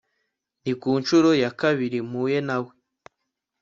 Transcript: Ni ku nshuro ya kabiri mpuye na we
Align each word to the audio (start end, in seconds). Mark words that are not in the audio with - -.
Ni 0.63 0.73
ku 0.81 0.89
nshuro 1.01 1.29
ya 1.43 1.49
kabiri 1.59 1.97
mpuye 2.09 2.37
na 2.47 2.57
we 2.63 2.71